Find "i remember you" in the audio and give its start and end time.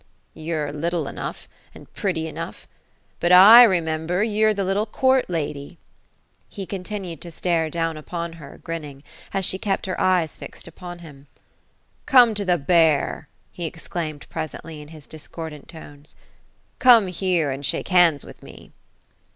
3.31-4.47